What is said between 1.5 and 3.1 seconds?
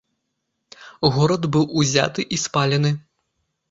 быў узяты і спалены.